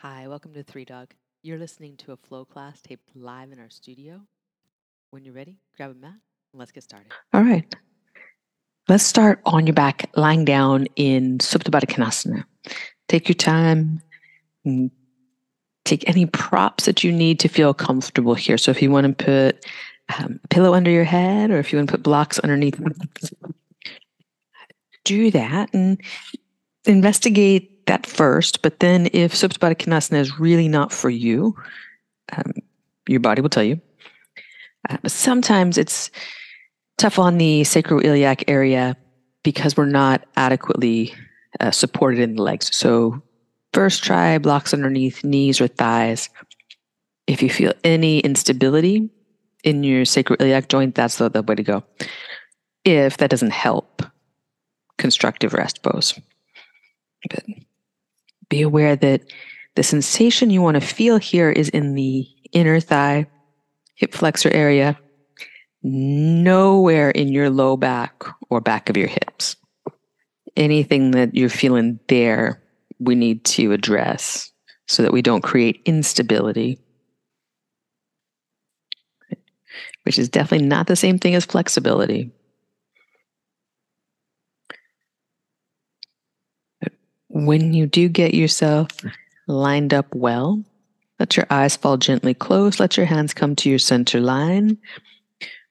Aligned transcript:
Hi, 0.00 0.28
welcome 0.28 0.52
to 0.52 0.62
Three 0.62 0.84
Dog. 0.84 1.14
You're 1.42 1.56
listening 1.56 1.96
to 1.98 2.12
a 2.12 2.18
flow 2.18 2.44
class 2.44 2.82
taped 2.82 3.08
live 3.14 3.50
in 3.50 3.58
our 3.58 3.70
studio. 3.70 4.20
When 5.10 5.24
you're 5.24 5.32
ready, 5.32 5.56
grab 5.74 5.92
a 5.92 5.94
mat 5.94 6.10
and 6.10 6.20
let's 6.60 6.70
get 6.70 6.82
started. 6.82 7.10
All 7.32 7.40
right. 7.40 7.74
Let's 8.88 9.04
start 9.04 9.40
on 9.46 9.66
your 9.66 9.72
back, 9.72 10.10
lying 10.14 10.44
down 10.44 10.86
in 10.96 11.38
Supta 11.38 11.70
Baddha 11.70 11.86
Konasana. 11.86 12.44
Take 13.08 13.26
your 13.26 13.36
time. 13.36 14.02
Take 15.86 16.06
any 16.06 16.26
props 16.26 16.84
that 16.84 17.02
you 17.02 17.10
need 17.10 17.40
to 17.40 17.48
feel 17.48 17.72
comfortable 17.72 18.34
here. 18.34 18.58
So 18.58 18.70
if 18.70 18.82
you 18.82 18.90
want 18.90 19.18
to 19.18 19.24
put 19.24 19.64
um, 20.18 20.40
a 20.44 20.48
pillow 20.48 20.74
under 20.74 20.90
your 20.90 21.04
head 21.04 21.50
or 21.50 21.56
if 21.56 21.72
you 21.72 21.78
want 21.78 21.88
to 21.88 21.92
put 21.94 22.02
blocks 22.02 22.38
underneath, 22.40 22.78
do 25.04 25.30
that 25.30 25.72
and 25.72 25.98
investigate 26.84 27.75
that 27.86 28.06
first. 28.06 28.62
But 28.62 28.80
then 28.80 29.08
if 29.12 29.32
Baddha 29.32 30.20
is 30.20 30.38
really 30.38 30.68
not 30.68 30.92
for 30.92 31.10
you, 31.10 31.56
um, 32.32 32.52
your 33.08 33.20
body 33.20 33.40
will 33.40 33.48
tell 33.48 33.64
you. 33.64 33.80
Uh, 34.88 34.98
sometimes 35.06 35.78
it's 35.78 36.10
tough 36.98 37.18
on 37.18 37.38
the 37.38 37.62
sacroiliac 37.62 38.44
area 38.48 38.96
because 39.42 39.76
we're 39.76 39.86
not 39.86 40.24
adequately 40.36 41.14
uh, 41.60 41.70
supported 41.70 42.20
in 42.20 42.36
the 42.36 42.42
legs. 42.42 42.74
So 42.74 43.22
first 43.72 44.02
try 44.02 44.38
blocks 44.38 44.74
underneath 44.74 45.24
knees 45.24 45.60
or 45.60 45.68
thighs. 45.68 46.28
If 47.26 47.42
you 47.42 47.50
feel 47.50 47.72
any 47.84 48.20
instability 48.20 49.10
in 49.64 49.82
your 49.82 50.04
sacroiliac 50.04 50.68
joint, 50.68 50.94
that's 50.94 51.18
the, 51.18 51.28
the 51.28 51.42
way 51.42 51.56
to 51.56 51.62
go. 51.62 51.84
If 52.84 53.16
that 53.16 53.30
doesn't 53.30 53.50
help, 53.50 54.02
constructive 54.98 55.52
rest 55.54 55.82
pose. 55.82 56.18
But 57.28 57.44
be 58.48 58.62
aware 58.62 58.96
that 58.96 59.22
the 59.74 59.82
sensation 59.82 60.50
you 60.50 60.62
want 60.62 60.76
to 60.76 60.80
feel 60.80 61.18
here 61.18 61.50
is 61.50 61.68
in 61.68 61.94
the 61.94 62.26
inner 62.52 62.80
thigh, 62.80 63.26
hip 63.94 64.14
flexor 64.14 64.50
area, 64.52 64.98
nowhere 65.82 67.10
in 67.10 67.28
your 67.28 67.50
low 67.50 67.76
back 67.76 68.24
or 68.50 68.60
back 68.60 68.88
of 68.88 68.96
your 68.96 69.08
hips. 69.08 69.56
Anything 70.56 71.10
that 71.10 71.34
you're 71.34 71.48
feeling 71.48 72.00
there, 72.08 72.62
we 72.98 73.14
need 73.14 73.44
to 73.44 73.72
address 73.72 74.50
so 74.86 75.02
that 75.02 75.12
we 75.12 75.20
don't 75.20 75.42
create 75.42 75.82
instability, 75.84 76.78
which 80.04 80.18
is 80.18 80.28
definitely 80.28 80.66
not 80.66 80.86
the 80.86 80.96
same 80.96 81.18
thing 81.18 81.34
as 81.34 81.44
flexibility. 81.44 82.32
When 87.36 87.74
you 87.74 87.86
do 87.86 88.08
get 88.08 88.32
yourself 88.32 88.88
lined 89.46 89.92
up 89.92 90.06
well, 90.14 90.64
let 91.20 91.36
your 91.36 91.44
eyes 91.50 91.76
fall 91.76 91.98
gently 91.98 92.32
closed. 92.32 92.80
Let 92.80 92.96
your 92.96 93.04
hands 93.04 93.34
come 93.34 93.54
to 93.56 93.68
your 93.68 93.78
center 93.78 94.20
line. 94.20 94.78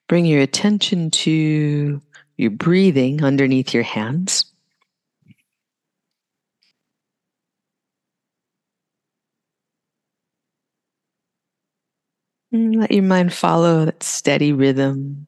Bring 0.06 0.26
your 0.26 0.42
attention 0.42 1.10
to 1.10 2.00
your 2.36 2.50
breathing 2.52 3.24
underneath 3.24 3.74
your 3.74 3.82
hands. 3.82 4.44
And 12.52 12.76
let 12.76 12.92
your 12.92 13.02
mind 13.02 13.32
follow 13.32 13.86
that 13.86 14.04
steady 14.04 14.52
rhythm. 14.52 15.26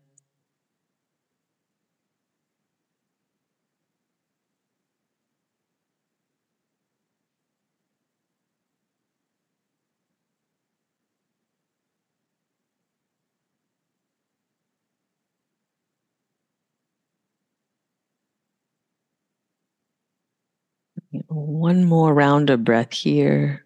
One 21.47 21.85
more 21.85 22.13
round 22.13 22.51
of 22.51 22.65
breath 22.65 22.93
here. 22.93 23.65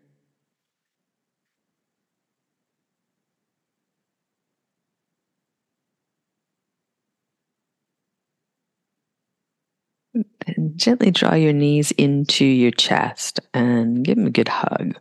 And 10.46 10.78
gently 10.78 11.10
draw 11.10 11.34
your 11.34 11.52
knees 11.52 11.90
into 11.92 12.44
your 12.44 12.70
chest 12.70 13.40
and 13.54 14.04
give 14.04 14.16
them 14.16 14.26
a 14.26 14.30
good 14.30 14.48
hug. 14.48 14.96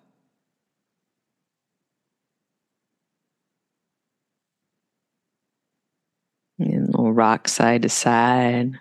And 6.59 6.93
we'll 6.95 7.11
rock 7.11 7.49
side 7.49 7.81
to 7.81 7.89
side. 7.89 8.79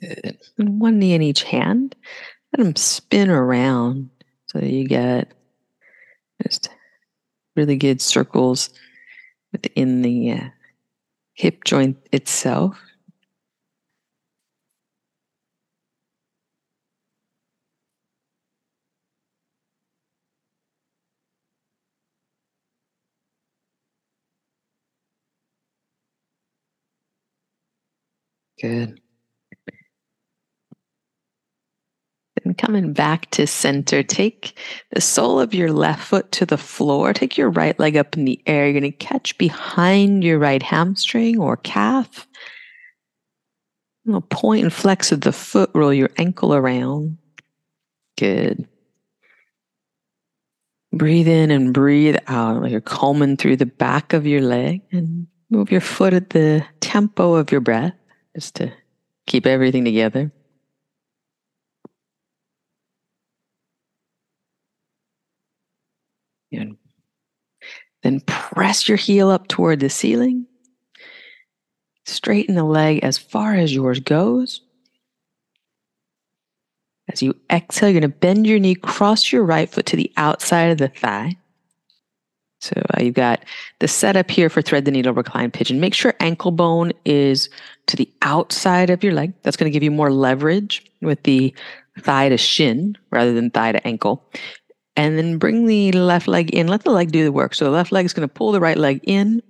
Good. 0.00 0.35
And 0.58 0.80
one 0.80 0.98
knee 0.98 1.14
in 1.14 1.22
each 1.22 1.42
hand. 1.42 1.94
Let 2.56 2.64
them 2.64 2.76
spin 2.76 3.30
around 3.30 4.10
so 4.46 4.60
you 4.60 4.86
get 4.86 5.32
just 6.42 6.70
really 7.56 7.76
good 7.76 8.00
circles 8.00 8.70
within 9.52 10.02
the 10.02 10.32
uh, 10.32 10.48
hip 11.34 11.64
joint 11.64 11.98
itself. 12.12 12.78
Good. 28.60 29.00
Coming 32.58 32.92
back 32.92 33.30
to 33.32 33.46
center, 33.46 34.02
take 34.02 34.58
the 34.92 35.00
sole 35.00 35.38
of 35.40 35.54
your 35.54 35.72
left 35.72 36.02
foot 36.02 36.30
to 36.32 36.46
the 36.46 36.58
floor. 36.58 37.12
Take 37.12 37.36
your 37.36 37.50
right 37.50 37.78
leg 37.78 37.96
up 37.96 38.16
in 38.16 38.24
the 38.24 38.40
air. 38.46 38.64
You're 38.64 38.80
going 38.80 38.92
to 38.92 38.98
catch 38.98 39.36
behind 39.38 40.24
your 40.24 40.38
right 40.38 40.62
hamstring 40.62 41.38
or 41.38 41.56
calf. 41.56 42.26
Point 44.30 44.62
and 44.62 44.72
flex 44.72 45.10
of 45.10 45.22
the 45.22 45.32
foot, 45.32 45.70
roll 45.74 45.92
your 45.92 46.10
ankle 46.16 46.54
around. 46.54 47.18
Good. 48.16 48.68
Breathe 50.92 51.28
in 51.28 51.50
and 51.50 51.74
breathe 51.74 52.16
out 52.28 52.62
like 52.62 52.70
you're 52.70 52.80
combing 52.80 53.36
through 53.36 53.56
the 53.56 53.66
back 53.66 54.12
of 54.12 54.26
your 54.26 54.40
leg 54.40 54.82
and 54.92 55.26
move 55.50 55.70
your 55.70 55.80
foot 55.80 56.14
at 56.14 56.30
the 56.30 56.64
tempo 56.80 57.34
of 57.34 57.50
your 57.50 57.60
breath 57.60 57.94
just 58.34 58.54
to 58.54 58.72
keep 59.26 59.44
everything 59.44 59.84
together. 59.84 60.32
And 66.52 66.76
then 68.02 68.20
press 68.20 68.88
your 68.88 68.96
heel 68.96 69.28
up 69.28 69.48
toward 69.48 69.80
the 69.80 69.90
ceiling. 69.90 70.46
Straighten 72.04 72.54
the 72.54 72.64
leg 72.64 73.00
as 73.02 73.18
far 73.18 73.54
as 73.54 73.74
yours 73.74 74.00
goes. 74.00 74.60
As 77.08 77.22
you 77.22 77.34
exhale, 77.50 77.88
you're 77.90 78.00
going 78.00 78.10
to 78.10 78.16
bend 78.16 78.46
your 78.46 78.58
knee, 78.58 78.74
cross 78.74 79.32
your 79.32 79.44
right 79.44 79.68
foot 79.68 79.86
to 79.86 79.96
the 79.96 80.12
outside 80.16 80.70
of 80.70 80.78
the 80.78 80.88
thigh. 80.88 81.36
So 82.60 82.72
uh, 82.94 83.02
you've 83.02 83.14
got 83.14 83.44
the 83.80 83.88
setup 83.88 84.30
here 84.30 84.48
for 84.48 84.62
thread 84.62 84.84
the 84.84 84.90
needle 84.90 85.12
recline 85.12 85.50
pigeon. 85.50 85.78
Make 85.78 85.94
sure 85.94 86.14
ankle 86.20 86.50
bone 86.50 86.92
is 87.04 87.48
to 87.86 87.96
the 87.96 88.10
outside 88.22 88.90
of 88.90 89.04
your 89.04 89.12
leg. 89.12 89.34
That's 89.42 89.56
going 89.56 89.70
to 89.70 89.74
give 89.74 89.82
you 89.82 89.90
more 89.90 90.10
leverage 90.10 90.84
with 91.02 91.22
the 91.24 91.54
thigh 92.00 92.28
to 92.28 92.38
shin 92.38 92.96
rather 93.10 93.32
than 93.32 93.50
thigh 93.50 93.72
to 93.72 93.86
ankle. 93.86 94.24
And 94.96 95.18
then 95.18 95.38
bring 95.38 95.66
the 95.66 95.92
left 95.92 96.26
leg 96.26 96.50
in. 96.54 96.68
Let 96.68 96.84
the 96.84 96.90
leg 96.90 97.12
do 97.12 97.24
the 97.24 97.32
work. 97.32 97.54
So 97.54 97.66
the 97.66 97.70
left 97.70 97.92
leg 97.92 98.06
is 98.06 98.14
going 98.14 98.26
to 98.26 98.32
pull 98.32 98.52
the 98.52 98.60
right 98.60 98.78
leg 98.78 99.00
in. 99.02 99.42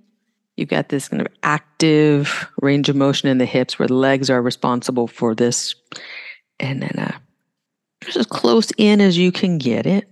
You've 0.57 0.69
got 0.69 0.89
this 0.89 1.07
kind 1.07 1.21
of 1.21 1.27
active 1.43 2.49
range 2.61 2.89
of 2.89 2.95
motion 2.95 3.29
in 3.29 3.37
the 3.37 3.45
hips 3.45 3.79
where 3.79 3.87
the 3.87 3.93
legs 3.93 4.29
are 4.29 4.41
responsible 4.41 5.07
for 5.07 5.35
this. 5.35 5.75
And 6.59 6.81
then 6.81 6.95
uh, 6.97 7.17
just 8.01 8.17
as 8.17 8.25
close 8.25 8.71
in 8.77 8.99
as 8.99 9.17
you 9.17 9.31
can 9.31 9.57
get 9.57 9.85
it. 9.85 10.09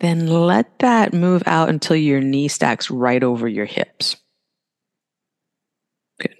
Then 0.00 0.26
let 0.26 0.78
that 0.80 1.14
move 1.14 1.42
out 1.46 1.68
until 1.68 1.96
your 1.96 2.20
knee 2.20 2.48
stacks 2.48 2.90
right 2.90 3.22
over 3.22 3.48
your 3.48 3.64
hips. 3.64 4.16
Good. 6.20 6.34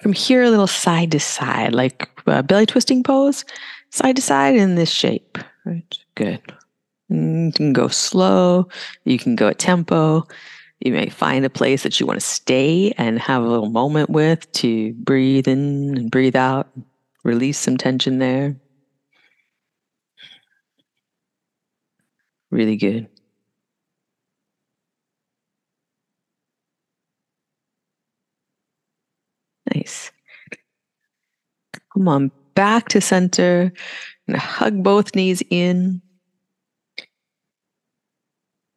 From 0.00 0.12
here, 0.12 0.42
a 0.42 0.50
little 0.50 0.66
side 0.66 1.10
to 1.12 1.20
side, 1.20 1.72
like 1.72 2.08
uh, 2.26 2.42
belly 2.42 2.66
twisting 2.66 3.02
pose, 3.02 3.44
side 3.90 4.16
to 4.16 4.22
side 4.22 4.56
in 4.56 4.74
this 4.74 4.90
shape. 4.90 5.38
Right, 5.64 5.98
good. 6.14 6.40
You 7.08 7.52
can 7.54 7.72
go 7.72 7.88
slow. 7.88 8.68
You 9.04 9.18
can 9.18 9.36
go 9.36 9.48
at 9.48 9.58
tempo. 9.58 10.26
You 10.80 10.92
may 10.92 11.10
find 11.10 11.44
a 11.44 11.50
place 11.50 11.82
that 11.82 12.00
you 12.00 12.06
want 12.06 12.20
to 12.20 12.26
stay 12.26 12.92
and 12.96 13.18
have 13.18 13.42
a 13.42 13.48
little 13.48 13.68
moment 13.68 14.08
with 14.10 14.50
to 14.52 14.94
breathe 14.94 15.46
in 15.46 15.96
and 15.98 16.10
breathe 16.10 16.36
out, 16.36 16.70
release 17.24 17.58
some 17.58 17.76
tension 17.76 18.18
there. 18.18 18.56
Really 22.50 22.76
good. 22.76 23.08
Nice. 29.74 30.10
Come 31.92 32.08
on 32.08 32.32
back 32.54 32.88
to 32.88 33.00
center 33.00 33.72
and 34.26 34.36
hug 34.36 34.82
both 34.82 35.14
knees 35.14 35.42
in. 35.50 36.00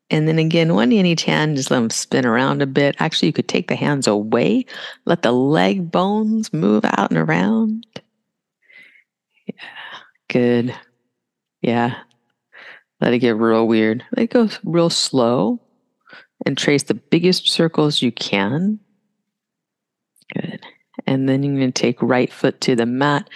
And 0.09 0.27
then 0.27 0.37
again, 0.37 0.75
one 0.75 0.91
any 0.91 1.15
hand, 1.19 1.57
just 1.57 1.71
let 1.71 1.79
them 1.79 1.89
spin 1.89 2.25
around 2.25 2.61
a 2.61 2.67
bit. 2.67 2.95
Actually, 2.99 3.29
you 3.29 3.33
could 3.33 3.47
take 3.47 3.67
the 3.67 3.75
hands 3.75 4.05
away, 4.05 4.65
let 5.05 5.23
the 5.23 5.31
leg 5.31 5.91
bones 5.91 6.53
move 6.53 6.85
out 6.85 7.09
and 7.09 7.17
around. 7.17 7.87
Yeah, 9.47 9.53
good. 10.29 10.75
Yeah. 11.61 11.95
Let 13.01 13.13
it 13.13 13.19
get 13.19 13.37
real 13.37 13.67
weird. 13.67 14.03
Let 14.15 14.23
it 14.23 14.29
go 14.29 14.49
real 14.63 14.89
slow 14.89 15.59
and 16.45 16.57
trace 16.57 16.83
the 16.83 16.93
biggest 16.93 17.49
circles 17.49 18.01
you 18.01 18.11
can. 18.11 18.79
Good. 20.33 20.61
And 21.07 21.27
then 21.27 21.43
you're 21.43 21.57
going 21.57 21.71
to 21.71 21.81
take 21.81 22.01
right 22.01 22.31
foot 22.31 22.61
to 22.61 22.75
the 22.75 22.85
mat 22.85 23.29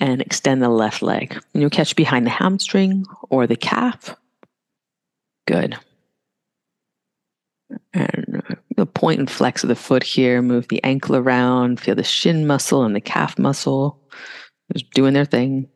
and 0.00 0.20
extend 0.20 0.62
the 0.62 0.68
left 0.68 1.02
leg. 1.02 1.38
And 1.52 1.60
you'll 1.60 1.70
catch 1.70 1.94
behind 1.94 2.26
the 2.26 2.30
hamstring 2.30 3.04
or 3.28 3.46
the 3.46 3.56
calf. 3.56 4.16
Good. 5.46 5.76
And 7.92 8.42
the 8.76 8.86
point 8.86 9.20
and 9.20 9.30
flex 9.30 9.62
of 9.62 9.68
the 9.68 9.76
foot 9.76 10.02
here. 10.02 10.42
Move 10.42 10.68
the 10.68 10.82
ankle 10.82 11.16
around. 11.16 11.80
Feel 11.80 11.94
the 11.94 12.02
shin 12.02 12.46
muscle 12.46 12.82
and 12.82 12.96
the 12.96 13.00
calf 13.00 13.38
muscle 13.38 14.00
just 14.72 14.90
doing 14.92 15.14
their 15.14 15.24
thing. 15.24 15.68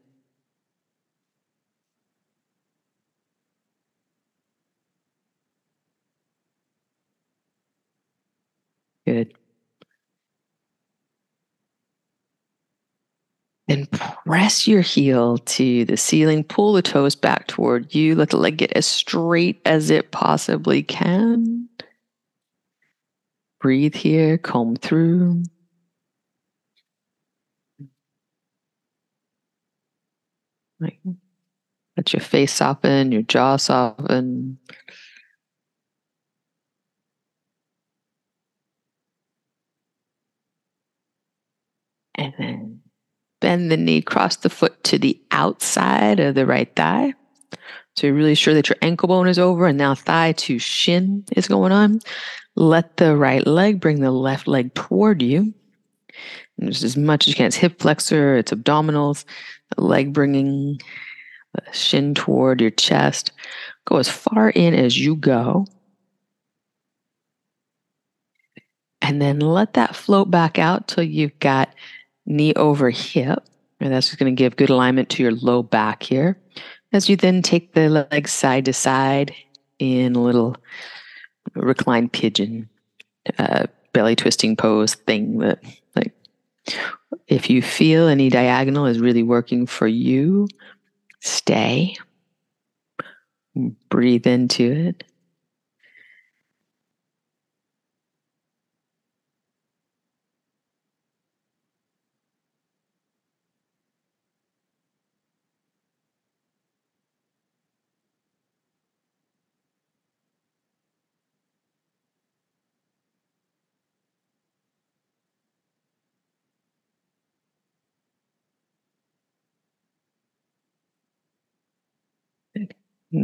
Good. 9.07 9.35
Then 13.75 13.87
press 13.89 14.69
your 14.69 14.83
heel 14.83 15.39
to 15.39 15.85
the 15.85 15.97
ceiling, 15.97 16.45
pull 16.45 16.75
the 16.75 16.83
toes 16.83 17.17
back 17.17 17.49
toward 17.49 17.93
you. 17.93 18.15
Let 18.15 18.31
the 18.31 18.37
leg 18.37 18.59
get 18.59 18.73
as 18.75 18.87
straight 18.87 19.61
as 19.65 19.91
it 19.91 20.13
possibly 20.13 20.85
can. 20.85 21.69
Breathe 23.61 23.97
here, 23.97 24.39
comb 24.39 24.77
through. 24.77 25.43
Let 31.97 32.13
your 32.13 32.21
face 32.21 32.53
soften, 32.53 33.11
your 33.11 33.23
jaw 33.23 33.57
soften. 33.57 34.59
And 42.17 42.33
then 42.39 42.84
Bend 43.45 43.71
the 43.71 43.77
knee, 43.77 44.01
cross 44.01 44.37
the 44.37 44.49
foot 44.49 44.83
to 44.85 44.99
the 44.99 45.21
outside 45.31 46.19
of 46.19 46.35
the 46.35 46.47
right 46.47 46.75
thigh. 46.75 47.13
So 47.95 48.07
you're 48.07 48.17
really 48.17 48.35
sure 48.35 48.55
that 48.55 48.71
your 48.71 48.79
ankle 48.81 49.07
bone 49.07 49.29
is 49.29 49.39
over 49.39 49.67
and 49.67 49.77
now 49.77 49.95
thigh 49.95 50.33
to 50.33 50.59
shin 50.59 51.27
is 51.37 51.47
going 51.47 51.71
on. 51.71 52.01
Let 52.57 52.97
the 52.97 53.15
right 53.15 53.47
leg 53.47 53.81
bring 53.81 54.01
the 54.01 54.13
left 54.13 54.49
leg 54.49 54.73
toward 54.73 55.21
you. 55.21 55.53
And 56.57 56.73
just 56.73 56.85
as 56.85 56.97
much 56.97 57.25
as 57.25 57.29
you 57.29 57.35
can. 57.35 57.45
It's 57.45 57.57
hip 57.57 57.83
flexor, 57.83 58.39
it's 58.39 58.51
abdominals, 58.51 59.27
the 59.77 59.85
leg 59.85 60.15
bringing 60.15 60.81
the 61.53 61.73
shin 61.75 62.15
toward 62.15 62.63
your 62.63 62.71
chest. 62.71 63.31
Go 63.85 63.99
as 63.99 64.09
far 64.09 64.49
in 64.49 64.73
as 64.73 64.99
you 64.99 65.17
go. 65.17 65.67
And 69.03 69.21
then 69.21 69.39
let 69.39 69.75
that 69.75 69.95
float 69.95 70.31
back 70.31 70.59
out 70.59 70.89
till 70.89 71.05
you've 71.05 71.39
got 71.41 71.75
knee 72.27 72.55
over 72.55 72.91
hip. 72.91 73.45
And 73.81 73.93
that's 73.93 74.15
going 74.15 74.35
to 74.35 74.39
give 74.39 74.57
good 74.57 74.71
alignment 74.71 75.11
to 75.11 75.23
your 75.23 75.33
low 75.33 75.63
back 75.63 76.03
here. 76.03 76.39
As 76.93 77.09
you 77.09 77.17
then 77.17 77.43
take 77.43 77.75
the 77.75 77.89
legs 77.89 78.33
side 78.33 78.65
to 78.67 78.73
side 78.73 79.35
in 79.79 80.15
a 80.15 80.23
little 80.23 80.57
reclined 81.55 82.13
pigeon, 82.13 82.69
uh, 83.39 83.67
belly 83.93 84.17
twisting 84.17 84.57
pose 84.57 84.95
thing 84.95 85.39
that, 85.39 85.63
like, 85.97 86.15
if 87.27 87.51
you 87.51 87.63
feel 87.63 88.09
any 88.09 88.31
diagonal 88.31 88.87
is 88.87 89.01
really 89.01 89.23
working 89.23 89.67
for 89.67 89.87
you, 89.87 90.47
stay. 91.21 91.97
Breathe 93.89 94.27
into 94.27 94.71
it. 94.73 95.05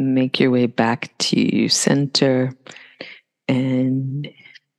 Make 0.01 0.41
your 0.41 0.51
way 0.51 0.65
back 0.65 1.11
to 1.19 1.69
center 1.69 2.55
and 3.49 4.27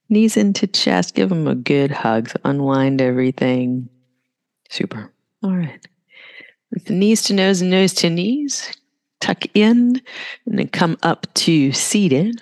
knees 0.09 0.35
into 0.35 0.65
chest. 0.65 1.13
Give 1.13 1.29
them 1.29 1.47
a 1.47 1.53
good 1.53 1.91
hug. 1.91 2.29
So 2.29 2.39
unwind 2.44 3.01
everything. 3.01 3.88
Super. 4.71 5.13
All 5.44 5.56
right. 5.56 5.79
With 6.71 6.85
the 6.85 6.94
knees 6.94 7.21
to 7.23 7.35
nose 7.35 7.61
and 7.61 7.69
nose 7.69 7.94
to 7.95 8.09
knees, 8.09 8.75
tuck 9.19 9.44
in 9.54 10.01
and 10.47 10.57
then 10.57 10.69
come 10.69 10.97
up 11.04 11.31
to 11.35 11.71
seated. 11.71 12.42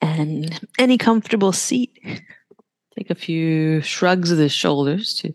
And 0.00 0.58
any 0.78 0.96
comfortable 0.96 1.52
seat. 1.52 1.92
Take 2.96 3.10
a 3.10 3.14
few 3.14 3.82
shrugs 3.82 4.30
of 4.30 4.38
the 4.38 4.48
shoulders 4.48 5.12
to 5.20 5.34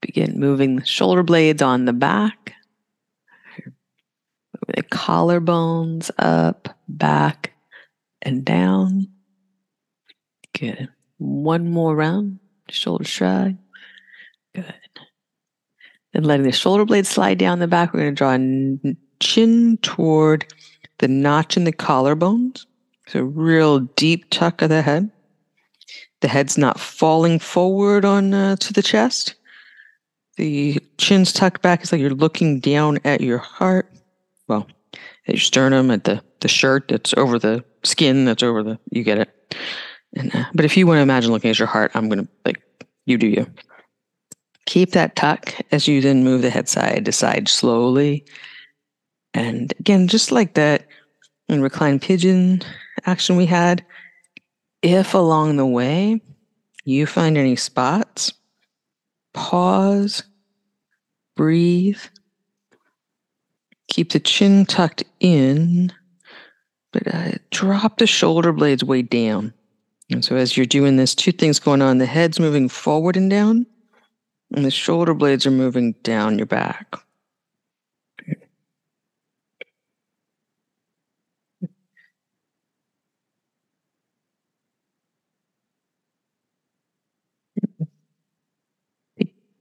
begin 0.00 0.38
moving 0.38 0.76
the 0.76 0.86
shoulder 0.86 1.24
blades 1.24 1.60
on 1.60 1.86
the 1.86 1.92
back 1.92 2.54
the 4.74 4.82
collarbones 4.82 6.10
up, 6.18 6.76
back, 6.88 7.52
and 8.22 8.44
down. 8.44 9.06
Good. 10.58 10.88
One 11.18 11.70
more 11.70 11.94
round. 11.94 12.38
Shoulder 12.68 13.04
shrug. 13.04 13.56
Good. 14.54 14.74
Then 16.12 16.24
letting 16.24 16.46
the 16.46 16.52
shoulder 16.52 16.84
blades 16.84 17.08
slide 17.08 17.38
down 17.38 17.58
the 17.58 17.66
back, 17.66 17.92
we're 17.92 18.00
going 18.00 18.14
to 18.14 18.18
draw 18.18 18.34
a 18.34 18.96
chin 19.20 19.78
toward 19.78 20.46
the 20.98 21.08
notch 21.08 21.56
in 21.56 21.64
the 21.64 21.72
collarbones. 21.72 22.66
So, 23.06 23.22
real 23.22 23.80
deep 23.80 24.30
tuck 24.30 24.62
of 24.62 24.70
the 24.70 24.82
head. 24.82 25.10
The 26.20 26.28
head's 26.28 26.56
not 26.56 26.80
falling 26.80 27.38
forward 27.38 28.04
on 28.04 28.32
uh, 28.32 28.56
to 28.56 28.72
the 28.72 28.82
chest. 28.82 29.34
The 30.36 30.78
chin's 30.98 31.32
tucked 31.32 31.62
back. 31.62 31.82
It's 31.82 31.92
like 31.92 32.00
you're 32.00 32.10
looking 32.10 32.60
down 32.60 32.98
at 33.04 33.20
your 33.20 33.38
heart 33.38 33.93
well, 34.48 34.66
at 35.26 35.34
your 35.34 35.40
sternum, 35.40 35.90
at 35.90 36.04
the, 36.04 36.22
the 36.40 36.48
shirt 36.48 36.88
that's 36.88 37.14
over 37.14 37.38
the 37.38 37.64
skin, 37.82 38.24
that's 38.24 38.42
over 38.42 38.62
the, 38.62 38.78
you 38.90 39.02
get 39.02 39.18
it. 39.18 39.56
And, 40.16 40.34
uh, 40.34 40.44
but 40.54 40.64
if 40.64 40.76
you 40.76 40.86
want 40.86 40.98
to 40.98 41.02
imagine 41.02 41.32
looking 41.32 41.50
at 41.50 41.58
your 41.58 41.68
heart, 41.68 41.90
I'm 41.94 42.08
going 42.08 42.24
to, 42.24 42.28
like, 42.44 42.62
you 43.06 43.18
do 43.18 43.26
you. 43.26 43.46
Keep 44.66 44.92
that 44.92 45.16
tuck 45.16 45.54
as 45.72 45.88
you 45.88 46.00
then 46.00 46.24
move 46.24 46.42
the 46.42 46.50
head 46.50 46.68
side 46.68 47.04
to 47.04 47.12
side 47.12 47.48
slowly. 47.48 48.24
And 49.34 49.74
again, 49.80 50.08
just 50.08 50.32
like 50.32 50.54
that 50.54 50.86
in 51.48 51.60
reclined 51.60 52.02
pigeon 52.02 52.62
action 53.04 53.36
we 53.36 53.46
had, 53.46 53.84
if 54.82 55.14
along 55.14 55.56
the 55.56 55.66
way 55.66 56.20
you 56.84 57.06
find 57.06 57.36
any 57.36 57.56
spots, 57.56 58.32
pause, 59.32 60.22
breathe, 61.36 62.00
Keep 63.94 64.10
the 64.10 64.18
chin 64.18 64.66
tucked 64.66 65.04
in, 65.20 65.92
but 66.92 67.14
uh, 67.14 67.30
drop 67.52 67.98
the 67.98 68.08
shoulder 68.08 68.52
blades 68.52 68.82
way 68.82 69.02
down. 69.02 69.54
And 70.10 70.24
so 70.24 70.34
as 70.34 70.56
you're 70.56 70.66
doing 70.66 70.96
this, 70.96 71.14
two 71.14 71.30
things 71.30 71.60
going 71.60 71.80
on. 71.80 71.98
The 71.98 72.06
head's 72.06 72.40
moving 72.40 72.68
forward 72.68 73.16
and 73.16 73.30
down, 73.30 73.66
and 74.52 74.64
the 74.64 74.72
shoulder 74.72 75.14
blades 75.14 75.46
are 75.46 75.52
moving 75.52 75.92
down 76.02 76.38
your 76.38 76.46
back. 76.46 76.96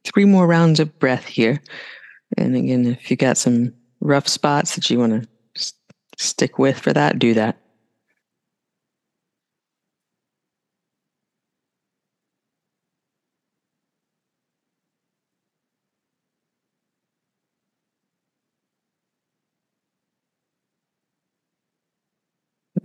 Three 0.04 0.26
more 0.26 0.48
rounds 0.48 0.80
of 0.80 0.98
breath 0.98 1.26
here. 1.26 1.62
And 2.36 2.56
again, 2.56 2.88
if 2.88 3.12
you 3.12 3.16
got 3.16 3.38
some 3.38 3.76
rough 4.04 4.28
spots 4.28 4.76
that 4.76 4.90
you 4.90 5.00
want 5.00 5.24
to 5.24 5.74
stick 6.18 6.60
with 6.60 6.78
for 6.78 6.94
that, 6.94 7.18
do 7.18 7.34
that. 7.34 7.58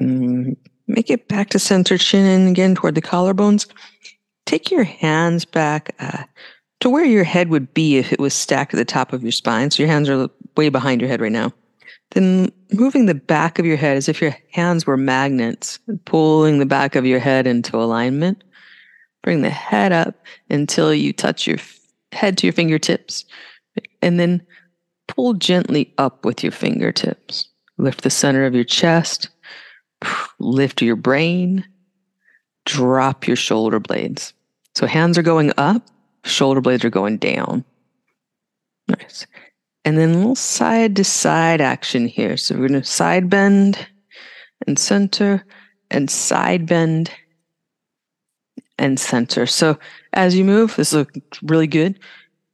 Mm, 0.00 0.56
make 0.86 1.10
it 1.10 1.28
back 1.28 1.50
to 1.50 1.58
center 1.58 1.98
chin 1.98 2.24
and 2.24 2.48
again 2.48 2.74
toward 2.74 2.94
the 2.94 3.02
collarbones. 3.02 3.66
Take 4.46 4.70
your 4.70 4.84
hands 4.84 5.44
back 5.44 5.94
uh, 5.98 6.24
to 6.80 6.88
where 6.88 7.04
your 7.04 7.24
head 7.24 7.48
would 7.48 7.74
be 7.74 7.98
if 7.98 8.12
it 8.12 8.20
was 8.20 8.32
stacked 8.32 8.72
at 8.72 8.76
the 8.76 8.84
top 8.84 9.12
of 9.12 9.22
your 9.22 9.32
spine. 9.32 9.70
So 9.70 9.82
your 9.82 9.90
hands 9.90 10.08
are 10.08 10.30
way 10.58 10.68
behind 10.68 11.00
your 11.00 11.08
head 11.08 11.22
right 11.22 11.32
now. 11.32 11.52
Then 12.10 12.52
moving 12.72 13.06
the 13.06 13.14
back 13.14 13.58
of 13.58 13.64
your 13.64 13.78
head 13.78 13.96
as 13.96 14.08
if 14.08 14.20
your 14.20 14.36
hands 14.52 14.86
were 14.86 14.98
magnets, 14.98 15.78
pulling 16.04 16.58
the 16.58 16.66
back 16.66 16.94
of 16.96 17.06
your 17.06 17.18
head 17.18 17.46
into 17.46 17.76
alignment. 17.76 18.44
Bring 19.22 19.40
the 19.40 19.50
head 19.50 19.92
up 19.92 20.14
until 20.50 20.92
you 20.92 21.14
touch 21.14 21.46
your 21.46 21.58
head 22.12 22.36
to 22.38 22.46
your 22.46 22.52
fingertips. 22.52 23.24
And 24.02 24.20
then 24.20 24.46
pull 25.06 25.34
gently 25.34 25.94
up 25.96 26.26
with 26.26 26.42
your 26.42 26.52
fingertips. 26.52 27.48
Lift 27.78 28.02
the 28.02 28.10
center 28.10 28.44
of 28.44 28.54
your 28.54 28.64
chest 28.64 29.30
lift 30.38 30.82
your 30.82 30.96
brain, 30.96 31.64
drop 32.64 33.26
your 33.26 33.36
shoulder 33.36 33.80
blades. 33.80 34.32
So 34.74 34.86
hands 34.86 35.18
are 35.18 35.22
going 35.22 35.52
up, 35.56 35.86
shoulder 36.24 36.60
blades 36.60 36.84
are 36.84 36.90
going 36.90 37.18
down. 37.18 37.64
Nice. 38.86 39.26
And 39.88 39.96
then 39.96 40.10
a 40.10 40.18
little 40.18 40.34
side 40.34 40.96
to 40.96 41.04
side 41.04 41.62
action 41.62 42.06
here. 42.06 42.36
So 42.36 42.54
we're 42.54 42.68
going 42.68 42.82
to 42.82 42.86
side 42.86 43.30
bend 43.30 43.88
and 44.66 44.78
center 44.78 45.46
and 45.90 46.10
side 46.10 46.66
bend 46.66 47.10
and 48.78 49.00
center. 49.00 49.46
So 49.46 49.78
as 50.12 50.36
you 50.36 50.44
move, 50.44 50.76
this 50.76 50.92
looks 50.92 51.42
really 51.42 51.66
good. 51.66 51.98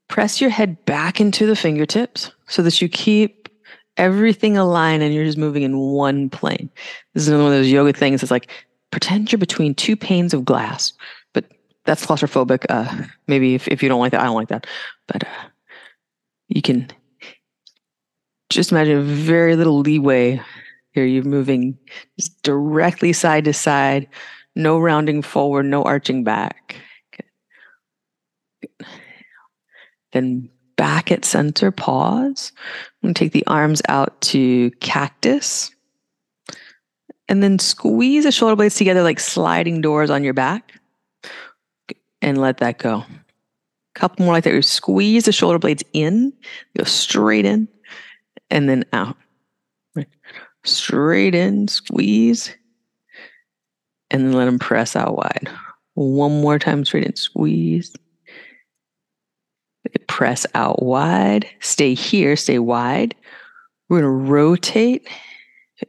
Press 0.07 0.41
your 0.41 0.51
head 0.51 0.85
back 0.85 1.21
into 1.21 1.45
the 1.45 1.57
fingertips 1.57 2.31
so 2.47 2.63
that 2.63 2.81
you 2.81 2.89
keep 2.89 3.49
everything 3.97 4.57
aligned 4.57 5.03
and 5.03 5.13
you're 5.13 5.25
just 5.25 5.37
moving 5.37 5.65
in 5.65 5.77
one 5.77 6.31
plane. 6.31 6.71
This 7.15 7.27
is 7.27 7.31
one 7.35 7.47
of 7.47 7.51
those 7.51 7.67
yoga 7.67 7.93
things. 7.93 8.23
It's 8.23 8.31
like 8.31 8.49
pretend 8.93 9.33
you're 9.33 9.41
between 9.41 9.75
two 9.75 9.97
panes 9.97 10.33
of 10.35 10.45
glass, 10.45 10.93
but 11.33 11.47
that's 11.85 12.07
claustrophobic. 12.07 12.65
Uh, 12.69 13.07
maybe 13.27 13.57
if, 13.57 13.67
if 13.67 13.83
you 13.83 13.89
don't 13.89 13.99
like 13.99 14.13
that, 14.13 14.21
I 14.21 14.27
don't 14.27 14.37
like 14.37 14.51
that. 14.51 14.69
But 15.09 15.25
uh, 15.25 15.49
you 16.47 16.63
can 16.63 16.93
just 18.55 18.73
imagine 18.73 19.03
very 19.03 19.57
little 19.57 19.81
leeway 19.81 20.41
here. 20.93 21.05
You're 21.05 21.25
moving 21.25 21.77
just 22.19 22.43
directly 22.43 23.13
side 23.13 23.45
to 23.45 23.53
side, 23.53 24.09
no 24.55 24.79
rounding 24.79 25.23
forward, 25.23 25.65
no 25.65 25.83
arching 25.83 26.25
back. 26.25 26.77
Then 30.13 30.49
back 30.77 31.11
at 31.11 31.25
center, 31.25 31.71
pause. 31.71 32.53
I'm 33.03 33.09
going 33.09 33.15
to 33.15 33.19
take 33.19 33.33
the 33.33 33.47
arms 33.47 33.83
out 33.89 34.21
to 34.23 34.71
cactus. 34.81 35.71
And 37.29 37.43
then 37.43 37.59
squeeze 37.59 38.25
the 38.25 38.33
shoulder 38.33 38.55
blades 38.55 38.75
together 38.75 39.03
like 39.03 39.19
sliding 39.19 39.81
doors 39.81 40.11
on 40.11 40.23
your 40.23 40.35
back 40.35 40.75
and 42.21 42.39
let 42.39 42.59
that 42.59 42.79
go. 42.79 42.99
A 42.99 43.05
couple 43.95 44.25
more 44.25 44.35
like 44.35 44.45
that. 44.45 44.53
You 44.53 44.63
squeeze 44.63 45.25
the 45.25 45.33
shoulder 45.33 45.59
blades 45.59 45.83
in, 45.95 46.33
go 46.77 46.85
straight 46.85 47.47
in, 47.47 47.67
and 48.51 48.69
then 48.69 48.85
out. 48.93 49.17
Straight 50.65 51.35
in, 51.35 51.69
squeeze, 51.69 52.55
and 54.11 54.27
then 54.27 54.33
let 54.33 54.47
them 54.47 54.59
press 54.59 54.97
out 54.97 55.17
wide. 55.17 55.51
One 55.95 56.41
more 56.41 56.59
time, 56.59 56.85
straight 56.85 57.05
in, 57.05 57.17
squeeze, 57.17 57.95
press 60.09 60.47
out 60.55 60.83
wide. 60.83 61.49
Stay 61.61 61.95
here, 61.95 62.37
stay 62.37 62.59
wide. 62.59 63.15
We're 63.89 64.01
going 64.01 64.27
to 64.27 64.31
rotate. 64.33 65.09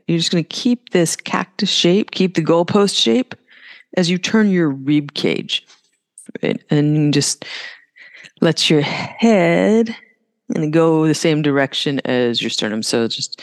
You're 0.07 0.17
just 0.17 0.31
going 0.31 0.43
to 0.43 0.49
keep 0.49 0.89
this 0.89 1.15
cactus 1.15 1.69
shape, 1.69 2.11
keep 2.11 2.35
the 2.35 2.43
goalpost 2.43 2.99
shape 2.99 3.35
as 3.95 4.09
you 4.09 4.17
turn 4.17 4.49
your 4.49 4.69
rib 4.69 5.13
cage. 5.13 5.65
Right? 6.43 6.61
And 6.69 7.13
just 7.13 7.45
let 8.41 8.69
your 8.69 8.81
head 8.81 9.95
and 10.53 10.71
go 10.71 11.07
the 11.07 11.15
same 11.15 11.41
direction 11.41 11.99
as 12.05 12.41
your 12.41 12.49
sternum. 12.49 12.83
So 12.83 13.07
just 13.07 13.41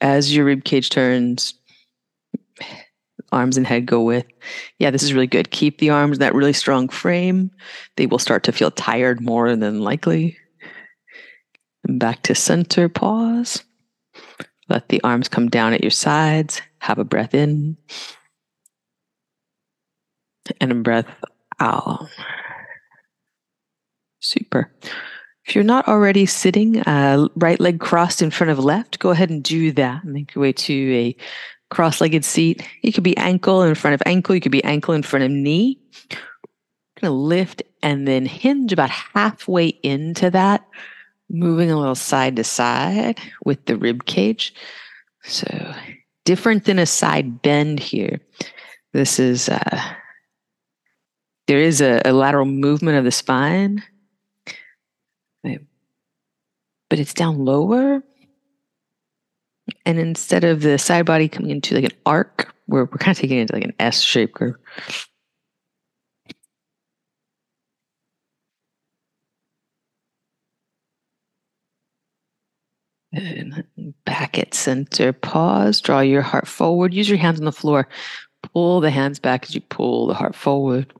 as 0.00 0.34
your 0.34 0.44
rib 0.44 0.64
cage 0.64 0.88
turns, 0.90 1.54
arms 3.32 3.56
and 3.56 3.66
head 3.66 3.86
go 3.86 4.02
with. 4.02 4.26
Yeah, 4.78 4.90
this 4.90 5.02
is 5.02 5.14
really 5.14 5.26
good. 5.26 5.50
Keep 5.50 5.78
the 5.78 5.90
arms 5.90 6.16
in 6.16 6.20
that 6.20 6.34
really 6.34 6.52
strong 6.52 6.88
frame. 6.88 7.50
They 7.96 8.06
will 8.06 8.18
start 8.18 8.42
to 8.44 8.52
feel 8.52 8.70
tired 8.70 9.20
more 9.20 9.54
than 9.54 9.80
likely. 9.80 10.36
And 11.86 12.00
back 12.00 12.22
to 12.22 12.34
center, 12.34 12.88
pause. 12.88 13.62
Let 14.68 14.88
the 14.88 15.02
arms 15.02 15.28
come 15.28 15.48
down 15.48 15.72
at 15.72 15.82
your 15.82 15.90
sides. 15.90 16.60
Have 16.78 16.98
a 16.98 17.04
breath 17.04 17.34
in 17.34 17.76
and 20.60 20.72
a 20.72 20.76
breath 20.76 21.06
out. 21.60 22.08
Super. 24.20 24.72
If 25.50 25.56
you're 25.56 25.64
not 25.64 25.88
already 25.88 26.26
sitting, 26.26 26.78
uh, 26.82 27.26
right 27.34 27.58
leg 27.58 27.80
crossed 27.80 28.22
in 28.22 28.30
front 28.30 28.52
of 28.52 28.60
left, 28.60 29.00
go 29.00 29.10
ahead 29.10 29.30
and 29.30 29.42
do 29.42 29.72
that. 29.72 30.04
Make 30.04 30.32
your 30.32 30.42
way 30.42 30.52
to 30.52 30.94
a 30.94 31.16
cross-legged 31.70 32.24
seat. 32.24 32.64
You 32.82 32.92
could 32.92 33.02
be 33.02 33.16
ankle 33.16 33.64
in 33.64 33.74
front 33.74 33.94
of 33.94 34.02
ankle. 34.06 34.36
You 34.36 34.40
could 34.40 34.52
be 34.52 34.62
ankle 34.62 34.94
in 34.94 35.02
front 35.02 35.24
of 35.24 35.32
knee. 35.32 35.76
Gonna 37.00 37.12
lift 37.12 37.64
and 37.82 38.06
then 38.06 38.26
hinge 38.26 38.72
about 38.72 38.90
halfway 38.90 39.70
into 39.82 40.30
that, 40.30 40.64
moving 41.28 41.68
a 41.68 41.76
little 41.76 41.96
side 41.96 42.36
to 42.36 42.44
side 42.44 43.18
with 43.44 43.66
the 43.66 43.76
rib 43.76 44.04
cage. 44.04 44.54
So 45.24 45.74
different 46.24 46.64
than 46.66 46.78
a 46.78 46.86
side 46.86 47.42
bend 47.42 47.80
here. 47.80 48.20
This 48.92 49.18
is 49.18 49.48
uh, 49.48 49.94
there 51.48 51.58
is 51.58 51.80
a, 51.80 52.00
a 52.04 52.12
lateral 52.12 52.46
movement 52.46 52.98
of 52.98 53.04
the 53.04 53.10
spine, 53.10 53.82
but 56.90 56.98
it's 56.98 57.14
down 57.14 57.44
lower 57.44 58.02
and 59.86 59.98
instead 59.98 60.44
of 60.44 60.62
the 60.62 60.78
side 60.78 61.06
body 61.06 61.28
coming 61.28 61.50
into 61.50 61.74
like 61.74 61.84
an 61.84 61.98
arc, 62.06 62.54
we're, 62.66 62.84
we're 62.84 62.98
kind 62.98 63.16
of 63.16 63.20
taking 63.20 63.38
it 63.38 63.42
into 63.42 63.54
like 63.54 63.64
an 63.64 63.74
S 63.78 64.00
shape 64.00 64.34
curve. 64.34 64.56
And 73.12 73.64
back 74.04 74.38
at 74.38 74.54
center, 74.54 75.12
pause, 75.12 75.80
draw 75.80 76.00
your 76.00 76.22
heart 76.22 76.46
forward, 76.46 76.94
use 76.94 77.08
your 77.08 77.18
hands 77.18 77.40
on 77.40 77.44
the 77.44 77.52
floor, 77.52 77.88
pull 78.42 78.80
the 78.80 78.90
hands 78.90 79.18
back 79.18 79.44
as 79.44 79.54
you 79.54 79.60
pull 79.62 80.06
the 80.06 80.14
heart 80.14 80.36
forward, 80.36 80.92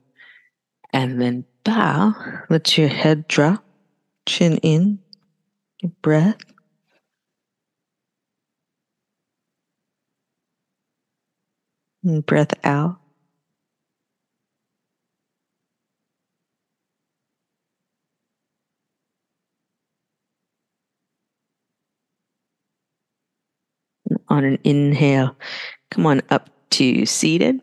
and 0.93 1.21
then 1.21 1.45
bow. 1.63 2.13
Let 2.49 2.77
your 2.77 2.89
head 2.89 3.29
drop, 3.29 3.65
chin 4.27 4.57
in, 4.59 4.99
breath. 6.03 6.37
And 12.03 12.25
breath 12.25 12.55
out. 12.65 12.97
On 24.29 24.45
an 24.45 24.59
inhale, 24.65 25.37
come 25.91 26.07
on 26.07 26.23
up 26.31 26.51
to 26.71 27.05
seated. 27.05 27.61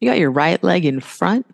You 0.00 0.10
got 0.10 0.18
your 0.18 0.30
right 0.30 0.62
leg 0.62 0.84
in 0.84 1.00
front. 1.00 1.46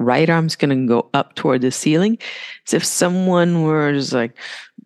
Right 0.00 0.28
arm's 0.28 0.56
going 0.56 0.70
to 0.70 0.86
go 0.86 1.08
up 1.14 1.34
toward 1.34 1.60
the 1.60 1.70
ceiling. 1.70 2.18
As 2.66 2.74
if 2.74 2.84
someone 2.84 3.62
were 3.62 3.92
just 3.92 4.12
like 4.12 4.36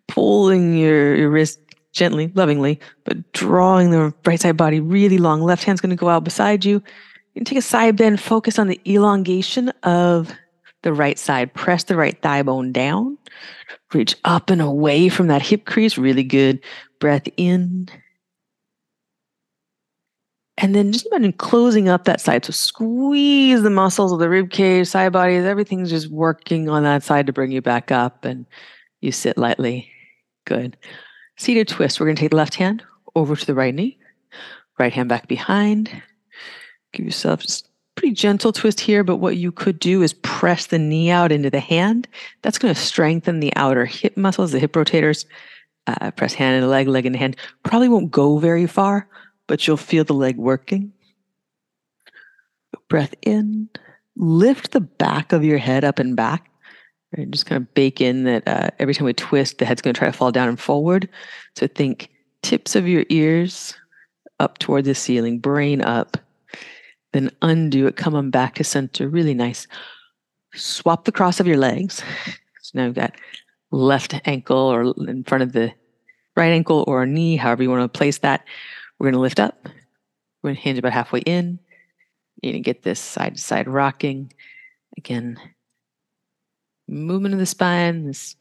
pulling 0.07 0.77
your, 0.77 1.15
your 1.15 1.29
wrist 1.29 1.59
gently, 1.93 2.31
lovingly, 2.35 2.79
but 3.05 3.31
drawing 3.31 3.89
the 3.89 4.13
right 4.25 4.39
side 4.39 4.57
body 4.57 4.79
really 4.79 5.17
long. 5.17 5.41
Left 5.41 5.63
hand's 5.63 5.81
going 5.81 5.89
to 5.89 5.95
go 5.95 6.09
out 6.09 6.25
beside 6.25 6.65
you. 6.65 6.83
You 7.33 7.39
can 7.39 7.45
take 7.45 7.57
a 7.57 7.61
side 7.61 7.95
bend, 7.95 8.19
focus 8.19 8.59
on 8.59 8.67
the 8.67 8.79
elongation 8.85 9.69
of 9.83 10.31
the 10.83 10.93
right 10.93 11.17
side. 11.17 11.53
Press 11.53 11.85
the 11.85 11.95
right 11.95 12.21
thigh 12.21 12.43
bone 12.43 12.71
down. 12.71 13.17
Reach 13.93 14.15
up 14.25 14.49
and 14.49 14.61
away 14.61 15.09
from 15.09 15.27
that 15.27 15.41
hip 15.41 15.65
crease. 15.65 15.97
Really 15.97 16.23
good. 16.23 16.61
Breath 16.99 17.27
in. 17.37 17.87
And 20.57 20.73
then 20.73 20.93
just 20.93 21.05
imagine 21.07 21.33
closing 21.33 21.89
up 21.89 22.05
that 22.05 22.21
side. 22.21 22.45
So 22.45 22.51
squeeze 22.51 23.61
the 23.61 23.69
muscles 23.69 24.13
of 24.13 24.19
the 24.19 24.29
rib 24.29 24.51
cage, 24.51 24.87
side 24.87 25.11
bodies, 25.11 25.43
everything's 25.43 25.89
just 25.89 26.07
working 26.07 26.69
on 26.69 26.83
that 26.83 27.03
side 27.03 27.27
to 27.27 27.33
bring 27.33 27.51
you 27.51 27.61
back 27.61 27.91
up. 27.91 28.23
And 28.23 28.45
you 29.01 29.11
sit 29.11 29.37
lightly. 29.37 29.91
Good. 30.45 30.77
Seated 31.37 31.67
twist. 31.67 31.99
We're 31.99 32.05
going 32.05 32.15
to 32.15 32.21
take 32.21 32.31
the 32.31 32.37
left 32.37 32.55
hand 32.55 32.83
over 33.15 33.35
to 33.35 33.45
the 33.45 33.53
right 33.53 33.75
knee, 33.75 33.97
right 34.79 34.93
hand 34.93 35.09
back 35.09 35.27
behind. 35.27 35.89
Give 36.93 37.05
yourself 37.05 37.41
just 37.41 37.67
pretty 37.95 38.13
gentle 38.13 38.51
twist 38.51 38.79
here, 38.79 39.03
but 39.03 39.17
what 39.17 39.37
you 39.37 39.51
could 39.51 39.79
do 39.79 40.01
is 40.01 40.13
press 40.13 40.67
the 40.67 40.79
knee 40.79 41.09
out 41.09 41.31
into 41.31 41.49
the 41.49 41.59
hand. 41.59 42.07
That's 42.41 42.57
going 42.57 42.73
to 42.73 42.79
strengthen 42.79 43.39
the 43.39 43.53
outer 43.55 43.85
hip 43.85 44.15
muscles, 44.15 44.51
the 44.51 44.59
hip 44.59 44.73
rotators. 44.73 45.25
Uh, 45.87 46.11
press 46.11 46.33
hand 46.33 46.55
into 46.55 46.67
leg, 46.67 46.87
leg 46.87 47.05
into 47.05 47.19
hand. 47.19 47.35
Probably 47.63 47.87
won't 47.89 48.09
go 48.09 48.39
very 48.39 48.65
far, 48.65 49.07
but 49.47 49.67
you'll 49.67 49.77
feel 49.77 50.03
the 50.03 50.13
leg 50.13 50.37
working. 50.37 50.91
Breath 52.89 53.15
in. 53.21 53.69
Lift 54.15 54.71
the 54.71 54.81
back 54.81 55.33
of 55.33 55.43
your 55.43 55.57
head 55.57 55.83
up 55.83 55.99
and 55.99 56.15
back. 56.15 56.49
Right? 57.17 57.29
Just 57.29 57.45
kind 57.45 57.61
of 57.61 57.73
bake 57.73 58.01
in 58.01 58.23
that 58.23 58.47
uh, 58.47 58.69
every 58.79 58.93
time 58.93 59.05
we 59.05 59.13
twist, 59.13 59.57
the 59.57 59.65
head's 59.65 59.81
going 59.81 59.93
to 59.93 59.97
try 59.97 60.09
to 60.09 60.17
fall 60.17 60.31
down 60.31 60.49
and 60.49 60.59
forward. 60.59 61.09
So 61.55 61.67
think 61.67 62.09
tips 62.43 62.75
of 62.75 62.87
your 62.87 63.05
ears 63.09 63.75
up 64.39 64.57
toward 64.57 64.85
the 64.85 64.95
ceiling, 64.95 65.39
brain 65.39 65.81
up. 65.81 66.17
Then 67.13 67.31
undo 67.41 67.87
it, 67.87 67.95
come 67.95 68.15
on 68.15 68.29
back 68.29 68.55
to 68.55 68.63
center. 68.63 69.07
Really 69.07 69.33
nice. 69.33 69.67
Swap 70.53 71.05
the 71.05 71.11
cross 71.11 71.39
of 71.39 71.47
your 71.47 71.57
legs. 71.57 72.03
So 72.61 72.71
now 72.73 72.85
we've 72.85 72.95
got 72.95 73.15
left 73.71 74.19
ankle 74.25 74.57
or 74.57 74.93
in 75.07 75.23
front 75.23 75.43
of 75.43 75.53
the 75.53 75.71
right 76.35 76.51
ankle 76.51 76.83
or 76.87 77.05
knee, 77.05 77.37
however 77.37 77.63
you 77.63 77.69
want 77.69 77.81
to 77.81 77.97
place 77.97 78.19
that. 78.19 78.43
We're 78.99 79.05
going 79.05 79.13
to 79.13 79.19
lift 79.19 79.39
up. 79.39 79.67
We're 80.41 80.49
going 80.49 80.55
to 80.55 80.61
hinge 80.61 80.79
about 80.79 80.93
halfway 80.93 81.19
in. 81.21 81.59
You're 82.41 82.53
to 82.53 82.59
get 82.59 82.83
this 82.83 82.99
side 82.99 83.35
to 83.35 83.41
side 83.41 83.67
rocking. 83.67 84.31
Again, 84.97 85.37
movement 86.87 87.33
of 87.33 87.39
the 87.39 87.45
spine, 87.45 88.05
this 88.05 88.35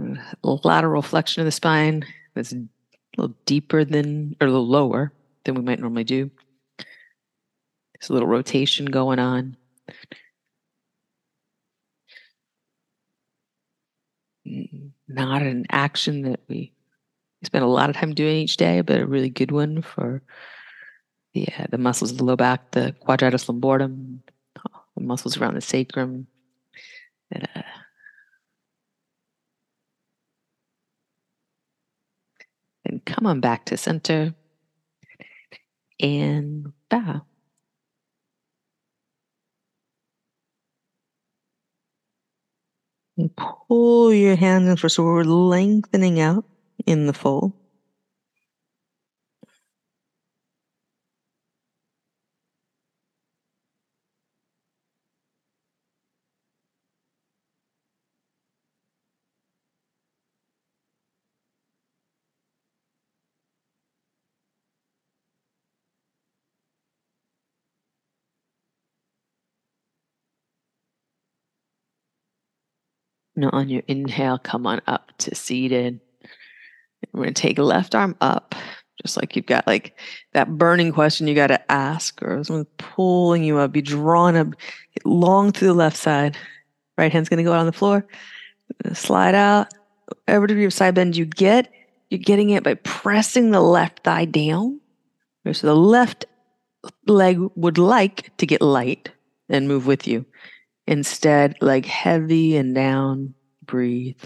uh, 0.00 0.16
lateral 0.42 1.02
flexion 1.02 1.40
of 1.40 1.46
the 1.46 1.52
spine 1.52 2.04
that's 2.34 2.52
a 2.52 2.64
little 3.16 3.34
deeper 3.46 3.84
than, 3.84 4.36
or 4.40 4.46
a 4.46 4.50
little 4.50 4.66
lower 4.66 5.12
than 5.44 5.54
we 5.54 5.62
might 5.62 5.80
normally 5.80 6.04
do. 6.04 6.30
There's 6.78 8.10
a 8.10 8.12
little 8.12 8.28
rotation 8.28 8.86
going 8.86 9.18
on. 9.18 9.56
Not 15.08 15.42
an 15.42 15.66
action 15.70 16.22
that 16.22 16.40
we 16.48 16.72
spend 17.42 17.64
a 17.64 17.68
lot 17.68 17.90
of 17.90 17.96
time 17.96 18.14
doing 18.14 18.36
each 18.36 18.56
day, 18.56 18.80
but 18.80 19.00
a 19.00 19.06
really 19.06 19.30
good 19.30 19.50
one 19.50 19.82
for 19.82 20.22
the, 21.34 21.48
uh, 21.58 21.66
the 21.70 21.78
muscles 21.78 22.10
of 22.10 22.18
the 22.18 22.24
low 22.24 22.36
back, 22.36 22.72
the 22.72 22.94
quadratus 23.00 23.46
lumborum, 23.46 24.18
the 24.96 25.02
muscles 25.02 25.36
around 25.36 25.54
the 25.54 25.60
sacrum, 25.60 26.26
and, 27.30 27.48
uh, 27.54 27.62
and 32.84 33.04
come 33.04 33.26
on 33.26 33.40
back 33.40 33.64
to 33.66 33.76
center 33.76 34.34
and 36.00 36.72
bow. 36.88 37.22
And 43.16 43.30
pull 43.36 44.14
your 44.14 44.34
hands 44.34 44.66
in 44.68 44.76
for 44.76 44.88
so 44.88 45.04
we're 45.04 45.24
lengthening 45.24 46.20
out 46.20 46.46
in 46.86 47.06
the 47.06 47.12
fold. 47.12 47.52
Now 73.36 73.50
on 73.52 73.68
your 73.68 73.82
inhale, 73.88 74.38
come 74.38 74.66
on 74.66 74.82
up 74.86 75.12
to 75.18 75.34
seated. 75.34 76.00
We're 77.12 77.22
going 77.24 77.34
to 77.34 77.42
take 77.42 77.58
left 77.58 77.94
arm 77.94 78.16
up, 78.20 78.54
just 79.02 79.16
like 79.16 79.34
you've 79.34 79.46
got 79.46 79.66
like 79.66 79.98
that 80.32 80.58
burning 80.58 80.92
question 80.92 81.26
you 81.26 81.34
got 81.34 81.48
to 81.48 81.72
ask, 81.72 82.22
or 82.22 82.42
someone 82.44 82.66
pulling 82.78 83.42
you 83.42 83.58
up. 83.58 83.72
Be 83.72 83.82
drawn 83.82 84.36
up, 84.36 84.48
long 85.04 85.52
to 85.52 85.64
the 85.64 85.74
left 85.74 85.96
side. 85.96 86.36
Right 86.96 87.12
hand's 87.12 87.28
going 87.28 87.38
to 87.38 87.44
go 87.44 87.52
out 87.52 87.60
on 87.60 87.66
the 87.66 87.72
floor. 87.72 88.06
Slide 88.92 89.34
out. 89.34 89.72
Whatever 90.26 90.46
degree 90.46 90.64
of 90.64 90.72
side 90.72 90.94
bend 90.94 91.16
you 91.16 91.24
get, 91.24 91.72
you're 92.10 92.18
getting 92.18 92.50
it 92.50 92.62
by 92.62 92.74
pressing 92.74 93.50
the 93.50 93.60
left 93.60 94.04
thigh 94.04 94.24
down. 94.24 94.80
So 95.52 95.66
the 95.66 95.76
left 95.76 96.26
leg 97.06 97.38
would 97.54 97.78
like 97.78 98.36
to 98.36 98.46
get 98.46 98.60
light 98.60 99.10
and 99.48 99.68
move 99.68 99.86
with 99.86 100.06
you. 100.06 100.26
Instead, 100.86 101.56
leg 101.60 101.86
heavy 101.86 102.56
and 102.56 102.74
down, 102.74 103.34
breathe. 103.64 104.20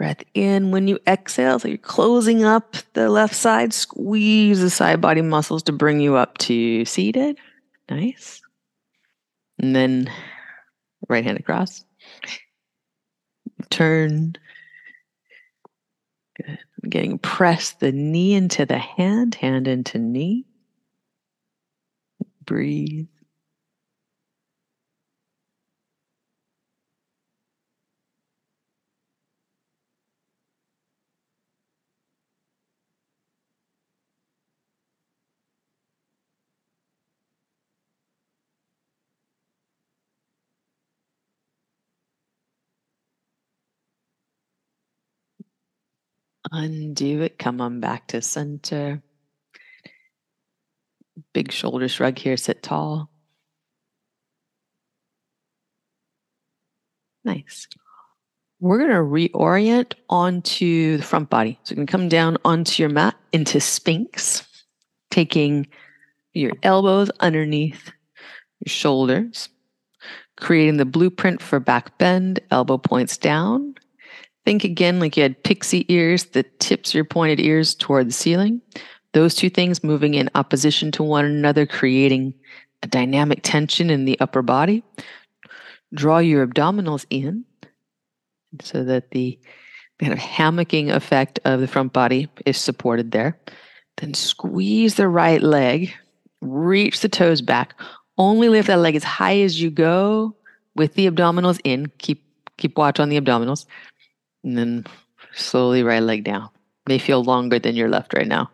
Breath 0.00 0.24
in 0.32 0.70
when 0.70 0.88
you 0.88 0.98
exhale. 1.06 1.58
So 1.58 1.68
you're 1.68 1.76
closing 1.76 2.42
up 2.42 2.74
the 2.94 3.10
left 3.10 3.34
side. 3.34 3.74
Squeeze 3.74 4.58
the 4.58 4.70
side 4.70 5.02
body 5.02 5.20
muscles 5.20 5.62
to 5.64 5.72
bring 5.72 6.00
you 6.00 6.16
up 6.16 6.38
to 6.38 6.86
seated. 6.86 7.36
Nice. 7.90 8.40
And 9.58 9.76
then 9.76 10.10
right 11.10 11.22
hand 11.22 11.38
across. 11.38 11.84
Turn. 13.68 14.36
Good. 16.38 16.58
I'm 16.82 16.88
getting 16.88 17.18
press 17.18 17.72
the 17.72 17.92
knee 17.92 18.32
into 18.32 18.64
the 18.64 18.78
hand, 18.78 19.34
hand 19.34 19.68
into 19.68 19.98
knee. 19.98 20.46
Breathe. 22.46 23.08
Undo 46.52 47.22
it. 47.22 47.38
Come 47.38 47.60
on 47.60 47.80
back 47.80 48.08
to 48.08 48.22
center. 48.22 49.02
Big 51.32 51.52
shoulder 51.52 51.88
shrug 51.88 52.18
here. 52.18 52.36
Sit 52.36 52.62
tall. 52.62 53.10
Nice. 57.24 57.68
We're 58.58 58.78
going 58.78 58.90
to 58.90 58.96
reorient 58.96 59.94
onto 60.08 60.96
the 60.96 61.02
front 61.02 61.30
body. 61.30 61.58
So 61.62 61.72
you 61.72 61.76
can 61.76 61.86
come 61.86 62.08
down 62.08 62.36
onto 62.44 62.82
your 62.82 62.90
mat 62.90 63.16
into 63.32 63.60
Sphinx, 63.60 64.46
taking 65.10 65.66
your 66.34 66.52
elbows 66.62 67.10
underneath 67.20 67.92
your 68.60 68.70
shoulders, 68.70 69.48
creating 70.36 70.76
the 70.76 70.84
blueprint 70.84 71.40
for 71.40 71.60
back 71.60 71.96
bend, 71.98 72.40
elbow 72.50 72.76
points 72.76 73.16
down, 73.16 73.74
Think 74.44 74.64
again 74.64 75.00
like 75.00 75.16
you 75.16 75.22
had 75.22 75.42
pixie 75.42 75.86
ears, 75.88 76.26
the 76.26 76.42
tips 76.58 76.94
your 76.94 77.04
pointed 77.04 77.40
ears 77.40 77.74
toward 77.74 78.08
the 78.08 78.12
ceiling. 78.12 78.62
Those 79.12 79.34
two 79.34 79.50
things 79.50 79.84
moving 79.84 80.14
in 80.14 80.30
opposition 80.34 80.90
to 80.92 81.02
one 81.02 81.24
another, 81.24 81.66
creating 81.66 82.34
a 82.82 82.86
dynamic 82.86 83.40
tension 83.42 83.90
in 83.90 84.04
the 84.04 84.18
upper 84.20 84.42
body. 84.42 84.82
Draw 85.92 86.18
your 86.18 86.46
abdominals 86.46 87.04
in 87.10 87.44
so 88.62 88.84
that 88.84 89.10
the 89.10 89.38
kind 89.98 90.12
of 90.12 90.18
hammocking 90.18 90.90
effect 90.90 91.38
of 91.44 91.60
the 91.60 91.68
front 91.68 91.92
body 91.92 92.28
is 92.46 92.56
supported 92.56 93.10
there. 93.10 93.38
Then 93.98 94.14
squeeze 94.14 94.94
the 94.94 95.08
right 95.08 95.42
leg 95.42 95.92
Reach 96.40 97.00
the 97.00 97.08
toes 97.08 97.42
back. 97.42 97.74
Only 98.16 98.48
lift 98.48 98.68
that 98.68 98.78
leg 98.78 98.96
as 98.96 99.04
high 99.04 99.40
as 99.40 99.60
you 99.60 99.70
go 99.70 100.34
with 100.74 100.94
the 100.94 101.10
abdominals 101.10 101.60
in. 101.64 101.92
Keep 101.98 102.24
keep 102.56 102.76
watch 102.76 102.98
on 102.98 103.08
the 103.08 103.20
abdominals. 103.20 103.66
And 104.44 104.56
then 104.56 104.86
slowly 105.34 105.82
right 105.82 106.02
leg 106.02 106.24
down. 106.24 106.48
May 106.86 106.98
feel 106.98 107.22
longer 107.22 107.58
than 107.58 107.76
your 107.76 107.88
left 107.88 108.14
right 108.14 108.26
now. 108.26 108.50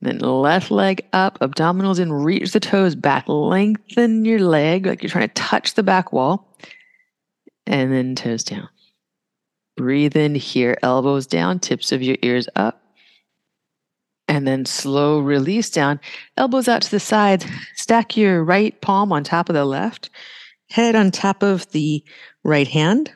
Then 0.00 0.18
left 0.18 0.72
leg 0.72 1.06
up, 1.12 1.38
abdominals 1.38 2.00
in, 2.00 2.12
reach 2.12 2.50
the 2.52 2.58
toes 2.58 2.96
back, 2.96 3.28
lengthen 3.28 4.24
your 4.24 4.40
leg 4.40 4.84
like 4.84 5.00
you're 5.00 5.10
trying 5.10 5.28
to 5.28 5.34
touch 5.34 5.74
the 5.74 5.84
back 5.84 6.12
wall, 6.12 6.52
and 7.66 7.92
then 7.92 8.16
toes 8.16 8.42
down. 8.42 8.68
Breathe 9.76 10.16
in 10.16 10.34
here, 10.34 10.76
elbows 10.82 11.26
down, 11.28 11.60
tips 11.60 11.92
of 11.92 12.02
your 12.02 12.16
ears 12.22 12.48
up. 12.56 12.82
And 14.26 14.46
then 14.46 14.64
slow 14.64 15.20
release 15.20 15.70
down, 15.70 16.00
elbows 16.36 16.66
out 16.66 16.82
to 16.82 16.90
the 16.90 17.00
sides. 17.00 17.46
Stack 17.76 18.16
your 18.16 18.42
right 18.42 18.78
palm 18.80 19.12
on 19.12 19.22
top 19.22 19.48
of 19.48 19.54
the 19.54 19.64
left, 19.64 20.10
head 20.68 20.96
on 20.96 21.12
top 21.12 21.44
of 21.44 21.70
the 21.70 22.02
right 22.42 22.68
hand. 22.68 23.12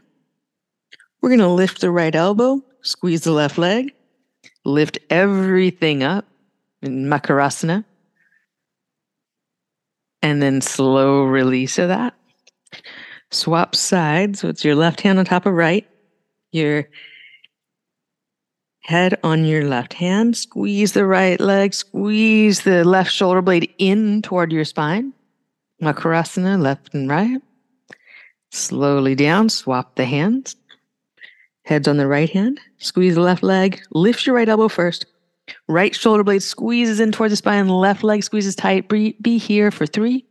We're 1.27 1.31
going 1.31 1.41
to 1.41 1.49
lift 1.49 1.81
the 1.81 1.91
right 1.91 2.15
elbow, 2.15 2.63
squeeze 2.83 3.25
the 3.25 3.33
left 3.33 3.59
leg, 3.59 3.93
lift 4.65 4.97
everything 5.11 6.05
up 6.05 6.25
in 6.83 7.07
Makarasana. 7.07 7.85
And 10.23 10.41
then 10.41 10.61
slow 10.61 11.25
release 11.25 11.81
of 11.81 11.89
that. 11.89 12.15
Swap 13.33 13.75
sides. 13.75 14.39
So 14.39 14.49
it's 14.49 14.65
your 14.65 14.77
left 14.77 15.01
hand 15.01 15.19
on 15.19 15.25
top 15.25 15.47
of 15.47 15.55
right, 15.55 15.85
your 16.53 16.89
head 18.83 19.19
on 19.25 19.45
your 19.45 19.67
left 19.67 19.95
hand. 19.95 20.37
Squeeze 20.37 20.93
the 20.93 21.07
right 21.07 21.41
leg, 21.41 21.75
squeeze 21.75 22.61
the 22.63 22.85
left 22.85 23.11
shoulder 23.11 23.43
blade 23.43 23.75
in 23.79 24.23
toward 24.23 24.53
your 24.53 24.65
spine. 24.65 25.13
Makarasana, 25.83 26.63
left 26.63 26.95
and 26.95 27.11
right. 27.11 27.43
Slowly 28.53 29.17
down, 29.17 29.49
swap 29.49 29.97
the 29.97 30.05
hands. 30.05 30.55
Heads 31.67 31.89
on 31.89 31.97
the 31.97 32.07
right 32.07 32.31
hand. 32.31 32.61
Squeeze 32.79 33.17
the 33.17 33.21
left 33.21 33.43
leg. 33.43 33.83
Lift 33.91 34.25
your 34.25 34.37
right 34.37 34.49
elbow 34.49 34.69
first. 34.69 35.05
Right 35.67 35.95
shoulder 35.97 36.23
blade 36.23 36.45
squeezes 36.45 37.01
in 37.01 37.11
towards 37.11 37.33
the 37.33 37.37
spine. 37.37 37.69
Left 37.69 38.05
leg 38.05 38.23
squeezes 38.23 38.55
tight. 38.55 38.89
Be, 38.89 39.17
be 39.21 39.37
here 39.37 39.73
for 39.73 39.85
three. 39.85 40.25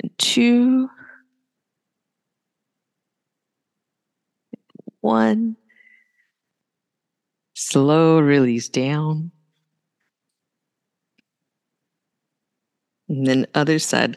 And 0.00 0.16
two. 0.16 0.88
One. 5.00 5.56
Slow 7.54 8.20
release 8.20 8.68
down. 8.68 9.32
And 13.08 13.26
then 13.26 13.46
other 13.56 13.80
side. 13.80 14.16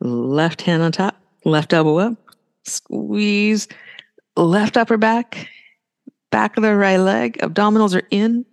Left 0.00 0.62
hand 0.62 0.82
on 0.82 0.92
top, 0.92 1.20
left 1.44 1.74
elbow 1.74 1.98
up. 1.98 2.21
Squeeze 2.64 3.68
left 4.36 4.76
upper 4.76 4.96
back, 4.96 5.48
back 6.30 6.56
of 6.56 6.62
the 6.62 6.76
right 6.76 6.98
leg. 6.98 7.38
Abdominals 7.38 7.94
are 7.94 8.06
in. 8.10 8.44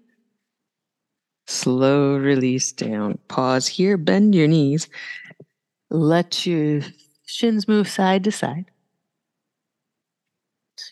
Slow 1.48 2.18
release 2.18 2.72
down. 2.72 3.18
Pause 3.28 3.68
here. 3.68 3.98
Bend 3.98 4.36
your 4.36 4.48
knees. 4.48 4.88
Let 5.90 6.46
your 6.46 6.82
shins 7.26 7.68
move 7.68 7.88
side 7.88 8.24
to 8.26 8.32
side. 8.32 8.66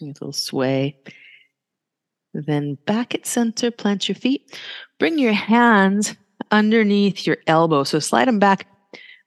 a 0.01 0.05
little 0.05 0.33
sway. 0.33 0.97
Then 2.33 2.77
back 2.85 3.15
at 3.15 3.25
center, 3.25 3.71
plant 3.71 4.07
your 4.07 4.15
feet. 4.15 4.59
Bring 4.99 5.17
your 5.17 5.33
hands 5.33 6.15
underneath 6.51 7.25
your 7.25 7.37
elbow. 7.47 7.83
So 7.83 7.99
slide 7.99 8.27
them 8.27 8.39
back. 8.39 8.67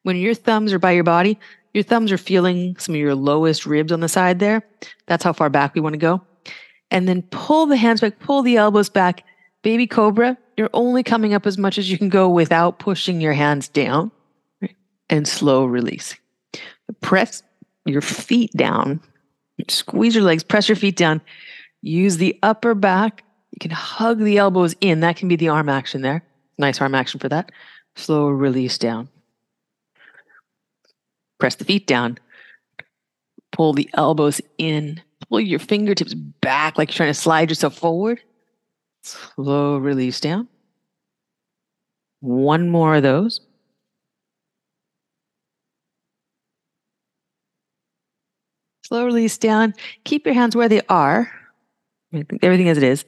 When 0.02 0.16
your 0.16 0.34
thumbs 0.34 0.72
are 0.72 0.78
by 0.78 0.92
your 0.92 1.04
body, 1.04 1.38
your 1.72 1.84
thumbs 1.84 2.10
are 2.10 2.18
feeling 2.18 2.76
some 2.78 2.94
of 2.94 3.00
your 3.00 3.14
lowest 3.14 3.66
ribs 3.66 3.92
on 3.92 4.00
the 4.00 4.08
side 4.08 4.38
there. 4.38 4.62
That's 5.06 5.22
how 5.22 5.32
far 5.32 5.50
back 5.50 5.74
we 5.74 5.80
want 5.80 5.94
to 5.94 5.98
go. 5.98 6.20
And 6.90 7.08
then 7.08 7.22
pull 7.30 7.66
the 7.66 7.76
hands 7.76 8.00
back, 8.00 8.18
pull 8.18 8.42
the 8.42 8.56
elbows 8.56 8.88
back. 8.88 9.24
Baby 9.62 9.86
cobra, 9.86 10.36
you're 10.56 10.70
only 10.72 11.02
coming 11.02 11.34
up 11.34 11.46
as 11.46 11.58
much 11.58 11.78
as 11.78 11.90
you 11.90 11.98
can 11.98 12.08
go 12.08 12.28
without 12.28 12.78
pushing 12.78 13.20
your 13.20 13.32
hands 13.32 13.68
down. 13.68 14.10
And 15.08 15.26
slow 15.26 15.64
release. 15.64 16.16
Press 17.00 17.42
your 17.84 18.00
feet 18.00 18.52
down. 18.52 19.00
Squeeze 19.68 20.14
your 20.14 20.24
legs, 20.24 20.42
press 20.42 20.68
your 20.68 20.76
feet 20.76 20.96
down. 20.96 21.20
Use 21.82 22.16
the 22.16 22.38
upper 22.42 22.74
back. 22.74 23.24
You 23.52 23.58
can 23.60 23.70
hug 23.70 24.18
the 24.18 24.38
elbows 24.38 24.74
in. 24.80 25.00
That 25.00 25.16
can 25.16 25.28
be 25.28 25.36
the 25.36 25.48
arm 25.48 25.68
action 25.68 26.02
there. 26.02 26.24
Nice 26.58 26.80
arm 26.80 26.94
action 26.94 27.20
for 27.20 27.28
that. 27.28 27.50
Slow 27.96 28.28
release 28.28 28.78
down 28.78 29.08
press 31.40 31.56
the 31.56 31.64
feet 31.64 31.86
down, 31.86 32.18
pull 33.52 33.72
the 33.72 33.90
elbows 33.94 34.40
in, 34.58 35.02
pull 35.28 35.40
your 35.40 35.58
fingertips 35.58 36.14
back 36.14 36.78
like 36.78 36.90
you're 36.90 36.96
trying 36.96 37.10
to 37.10 37.14
slide 37.14 37.50
yourself 37.50 37.76
forward. 37.76 38.20
Slow 39.02 39.78
release 39.78 40.20
down. 40.20 40.46
One 42.20 42.68
more 42.68 42.96
of 42.96 43.02
those. 43.02 43.40
Slow 48.84 49.06
release 49.06 49.38
down. 49.38 49.72
Keep 50.04 50.26
your 50.26 50.34
hands 50.34 50.54
where 50.54 50.68
they 50.68 50.82
are. 50.88 51.32
Everything 52.42 52.68
as 52.68 52.76
it 52.76 52.82
is. 52.82 53.04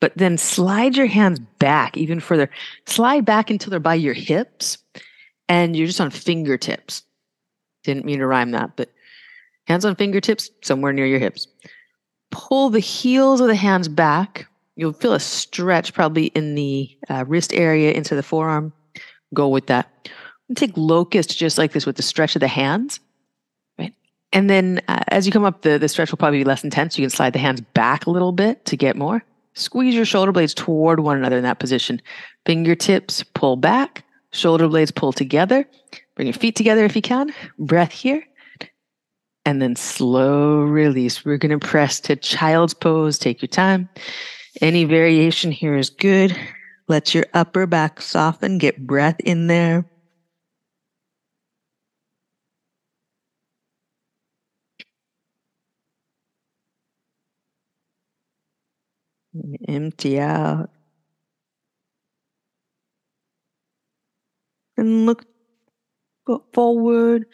But 0.00 0.12
then 0.16 0.36
slide 0.36 0.96
your 0.96 1.06
hands 1.06 1.40
back 1.58 1.96
even 1.96 2.20
further. 2.20 2.50
Slide 2.86 3.24
back 3.24 3.48
until 3.48 3.70
they're 3.70 3.80
by 3.80 3.94
your 3.94 4.12
hips 4.12 4.78
and 5.48 5.74
you're 5.74 5.86
just 5.86 6.00
on 6.00 6.10
fingertips. 6.10 7.02
Didn't 7.84 8.04
mean 8.04 8.18
to 8.18 8.26
rhyme 8.26 8.50
that, 8.50 8.76
but 8.76 8.90
hands 9.66 9.84
on 9.84 9.94
fingertips, 9.94 10.50
somewhere 10.62 10.92
near 10.92 11.06
your 11.06 11.18
hips. 11.18 11.46
Pull 12.30 12.70
the 12.70 12.80
heels 12.80 13.40
of 13.40 13.46
the 13.46 13.54
hands 13.54 13.88
back. 13.88 14.46
You'll 14.76 14.92
feel 14.92 15.14
a 15.14 15.20
stretch 15.20 15.94
probably 15.94 16.26
in 16.26 16.54
the 16.56 16.90
uh, 17.08 17.24
wrist 17.28 17.52
area 17.54 17.92
into 17.92 18.14
the 18.14 18.22
forearm. 18.22 18.72
Go 19.32 19.48
with 19.48 19.66
that. 19.68 20.08
Take 20.56 20.72
locust 20.76 21.38
just 21.38 21.58
like 21.58 21.72
this 21.72 21.86
with 21.86 21.96
the 21.96 22.02
stretch 22.02 22.34
of 22.34 22.40
the 22.40 22.48
hands. 22.48 23.00
Right. 23.78 23.94
And 24.32 24.50
then 24.50 24.80
uh, 24.88 25.04
as 25.08 25.26
you 25.26 25.32
come 25.32 25.44
up, 25.44 25.62
the, 25.62 25.78
the 25.78 25.88
stretch 25.88 26.10
will 26.10 26.18
probably 26.18 26.38
be 26.38 26.44
less 26.44 26.64
intense. 26.64 26.98
You 26.98 27.04
can 27.04 27.10
slide 27.10 27.32
the 27.32 27.38
hands 27.38 27.60
back 27.60 28.06
a 28.06 28.10
little 28.10 28.32
bit 28.32 28.64
to 28.66 28.76
get 28.76 28.96
more. 28.96 29.22
Squeeze 29.54 29.94
your 29.94 30.04
shoulder 30.04 30.32
blades 30.32 30.54
toward 30.54 31.00
one 31.00 31.16
another 31.16 31.36
in 31.36 31.44
that 31.44 31.60
position. 31.60 32.02
Fingertips 32.44 33.22
pull 33.22 33.56
back, 33.56 34.04
shoulder 34.32 34.68
blades 34.68 34.90
pull 34.90 35.12
together. 35.12 35.66
Bring 36.16 36.28
your 36.28 36.34
feet 36.34 36.56
together 36.56 36.84
if 36.84 36.94
you 36.94 37.02
can. 37.02 37.32
Breath 37.58 37.92
here. 37.92 38.22
And 39.44 39.60
then 39.60 39.76
slow 39.76 40.62
release. 40.62 41.24
We're 41.24 41.38
going 41.38 41.58
to 41.58 41.66
press 41.66 42.00
to 42.00 42.16
child's 42.16 42.72
pose. 42.74 43.18
Take 43.18 43.42
your 43.42 43.48
time. 43.48 43.88
Any 44.60 44.84
variation 44.84 45.50
here 45.50 45.76
is 45.76 45.90
good. 45.90 46.38
Let 46.88 47.14
your 47.14 47.26
upper 47.34 47.66
back 47.66 48.00
soften. 48.00 48.58
Get 48.58 48.86
breath 48.86 49.20
in 49.20 49.48
there. 49.48 49.84
Empty 59.66 60.20
out. 60.20 60.70
And 64.76 65.06
look 65.06 65.24
Go 66.26 66.42
forward, 66.52 67.26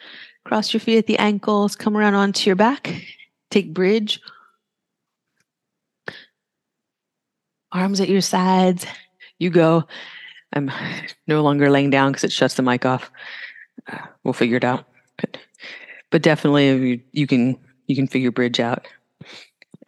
cross 0.43 0.73
your 0.73 0.81
feet 0.81 0.97
at 0.97 1.07
the 1.07 1.17
ankles, 1.17 1.75
come 1.75 1.95
around 1.95 2.15
onto 2.15 2.49
your 2.49 2.55
back. 2.55 3.03
Take 3.49 3.73
bridge. 3.73 4.19
Arms 7.71 8.01
at 8.01 8.09
your 8.09 8.21
sides. 8.21 8.85
You 9.39 9.49
go. 9.49 9.85
I'm 10.53 10.69
no 11.27 11.41
longer 11.41 11.69
laying 11.69 11.89
down 11.89 12.11
because 12.11 12.25
it 12.25 12.31
shuts 12.31 12.55
the 12.55 12.61
mic 12.61 12.85
off. 12.85 13.09
Uh, 13.91 13.99
we'll 14.23 14.33
figure 14.33 14.57
it 14.57 14.63
out. 14.63 14.85
But, 15.17 15.37
but 16.09 16.21
definitely, 16.21 16.67
you, 16.67 17.01
you 17.11 17.27
can 17.27 17.57
you 17.87 17.95
can 17.95 18.07
figure 18.07 18.31
bridge 18.31 18.59
out, 18.59 18.87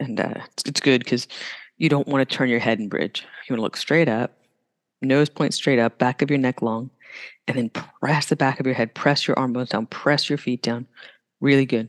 and 0.00 0.20
uh, 0.20 0.34
it's, 0.52 0.64
it's 0.66 0.80
good 0.80 1.04
because 1.04 1.28
you 1.78 1.88
don't 1.88 2.08
want 2.08 2.28
to 2.28 2.36
turn 2.36 2.48
your 2.48 2.58
head 2.60 2.78
in 2.78 2.88
bridge. 2.88 3.26
You 3.48 3.52
want 3.52 3.58
to 3.58 3.62
look 3.62 3.76
straight 3.76 4.08
up, 4.08 4.38
nose 5.02 5.28
point 5.28 5.54
straight 5.54 5.78
up, 5.78 5.98
back 5.98 6.22
of 6.22 6.30
your 6.30 6.38
neck 6.38 6.62
long, 6.62 6.90
and 7.46 7.56
then 7.56 7.70
press 7.70 8.26
the 8.26 8.36
back 8.36 8.60
of 8.60 8.66
your 8.66 8.74
head, 8.74 8.94
press 8.94 9.26
your 9.26 9.38
arm 9.38 9.52
bones 9.52 9.70
down, 9.70 9.86
press 9.86 10.28
your 10.28 10.38
feet 10.38 10.62
down. 10.62 10.86
Really 11.40 11.66
good. 11.66 11.88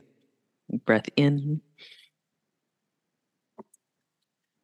Breath 0.85 1.09
in. 1.15 1.61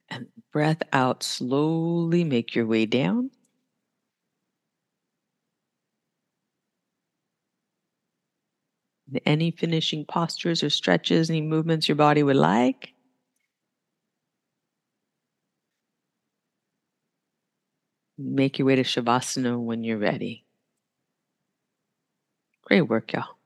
And 0.10 0.28
breath 0.52 0.82
out. 0.92 1.24
Slowly 1.24 2.24
make 2.24 2.56
your 2.56 2.66
way 2.66 2.86
down. 2.86 3.32
Any 9.26 9.52
finishing 9.52 10.06
postures 10.06 10.64
or 10.64 10.70
stretches, 10.70 11.30
any 11.30 11.42
movements 11.42 11.88
your 11.88 11.96
body 11.96 12.24
would 12.24 12.38
like. 12.38 12.94
Make 18.18 18.60
your 18.60 18.68
way 18.68 18.76
to 18.76 18.84
Shavasana 18.84 19.60
when 19.60 19.84
you're 19.84 19.98
ready. 19.98 20.46
Great 22.64 22.82
work, 22.90 23.14
y'all. 23.14 23.41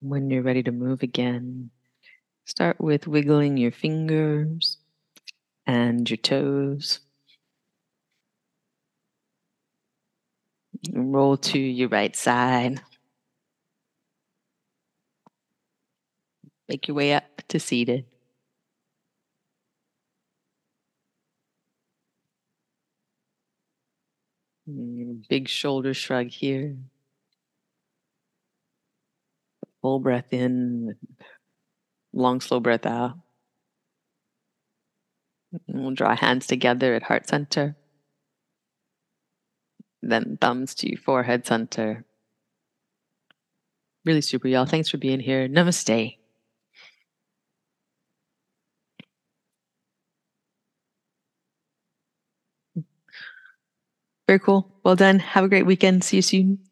When 0.00 0.30
you're 0.30 0.42
ready 0.42 0.62
to 0.62 0.72
move 0.72 1.02
again, 1.02 1.70
start 2.44 2.80
with 2.80 3.06
wiggling 3.08 3.56
your 3.56 3.72
fingers 3.72 4.78
and 5.66 6.08
your 6.08 6.16
toes. 6.18 7.00
Roll 10.92 11.36
to 11.38 11.58
your 11.58 11.88
right 11.88 12.14
side. 12.14 12.80
Make 16.68 16.86
your 16.86 16.94
way 16.94 17.14
up 17.14 17.42
to 17.48 17.58
seated. 17.58 18.04
Mm, 24.68 25.26
big 25.28 25.48
shoulder 25.48 25.94
shrug 25.94 26.28
here. 26.28 26.76
Full 29.88 30.00
breath 30.00 30.34
in, 30.34 30.96
long, 32.12 32.42
slow 32.42 32.60
breath 32.60 32.84
out. 32.84 33.16
And 35.66 35.80
we'll 35.80 35.94
draw 35.94 36.14
hands 36.14 36.46
together 36.46 36.94
at 36.94 37.04
heart 37.04 37.26
center. 37.26 37.74
Then 40.02 40.36
thumbs 40.38 40.74
to 40.74 40.94
forehead 40.98 41.46
center. 41.46 42.04
Really 44.04 44.20
super, 44.20 44.46
y'all. 44.48 44.66
Thanks 44.66 44.90
for 44.90 44.98
being 44.98 45.20
here. 45.20 45.48
Namaste. 45.48 46.18
Very 54.26 54.38
cool. 54.38 54.70
Well 54.84 54.96
done. 54.96 55.18
Have 55.20 55.44
a 55.44 55.48
great 55.48 55.64
weekend. 55.64 56.04
See 56.04 56.16
you 56.16 56.22
soon. 56.22 56.67